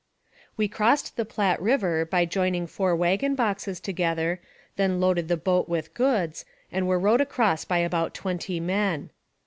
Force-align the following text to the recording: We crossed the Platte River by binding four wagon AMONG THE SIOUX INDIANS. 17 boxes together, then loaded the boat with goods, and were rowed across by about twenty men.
We 0.57 0.67
crossed 0.67 1.15
the 1.15 1.25
Platte 1.25 1.61
River 1.61 2.05
by 2.07 2.25
binding 2.25 2.65
four 2.65 2.95
wagon 2.95 3.33
AMONG 3.33 3.35
THE 3.35 3.37
SIOUX 3.37 3.67
INDIANS. 3.67 3.77
17 3.77 3.77
boxes 3.77 3.79
together, 3.81 4.41
then 4.75 4.99
loaded 4.99 5.27
the 5.27 5.37
boat 5.37 5.69
with 5.69 5.93
goods, 5.93 6.43
and 6.71 6.87
were 6.87 6.97
rowed 6.97 7.21
across 7.21 7.65
by 7.65 7.77
about 7.77 8.15
twenty 8.15 8.59
men. 8.59 9.11